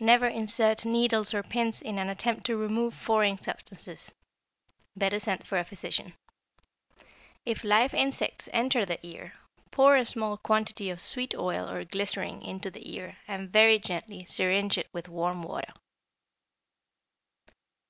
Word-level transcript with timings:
Never 0.00 0.26
insert 0.26 0.86
needles 0.86 1.34
or 1.34 1.42
pins 1.42 1.82
in 1.82 1.98
an 1.98 2.08
attempt 2.08 2.46
to 2.46 2.56
remove 2.56 2.94
foreign 2.94 3.36
substances. 3.36 4.10
Better 4.96 5.20
send 5.20 5.46
for 5.46 5.58
a 5.58 5.64
physician. 5.64 6.14
If 7.44 7.62
live 7.62 7.92
insects 7.92 8.48
enter 8.54 8.86
the 8.86 8.98
ear, 9.06 9.34
pour 9.70 9.96
a 9.96 10.06
small 10.06 10.38
quantity 10.38 10.88
of 10.88 11.02
sweet 11.02 11.34
oil 11.34 11.68
or 11.68 11.84
glycerin 11.84 12.40
into 12.40 12.70
the 12.70 12.90
ear 12.90 13.18
and 13.28 13.50
very 13.52 13.78
gently 13.78 14.24
syringe 14.24 14.78
it 14.78 14.88
with 14.94 15.10
warm 15.10 15.42
water. 15.42 15.74